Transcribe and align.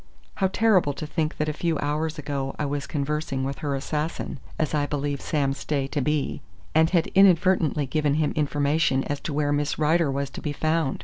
How 0.37 0.47
terrible 0.47 0.93
to 0.93 1.05
think 1.05 1.37
that 1.37 1.47
a 1.47 1.53
few 1.53 1.77
hours 1.77 2.17
ago 2.17 2.55
I 2.57 2.65
was 2.65 2.87
conversing 2.87 3.43
with 3.43 3.59
her 3.59 3.75
assassin, 3.75 4.39
as 4.57 4.73
I 4.73 4.87
believe 4.87 5.21
Sam 5.21 5.53
Stay 5.53 5.85
to 5.89 6.01
be, 6.01 6.41
and 6.73 6.89
had 6.89 7.05
inadvertently 7.13 7.85
given 7.85 8.15
him 8.15 8.31
information 8.35 9.03
as 9.03 9.19
to 9.19 9.31
where 9.33 9.53
Miss 9.53 9.77
Rider 9.77 10.09
was 10.09 10.31
to 10.31 10.41
be 10.41 10.53
found! 10.53 10.99